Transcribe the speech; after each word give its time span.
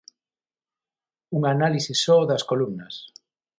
Unha 1.37 1.49
análise 1.55 1.93
só 2.03 2.17
das 2.29 2.43
columnas. 2.49 2.93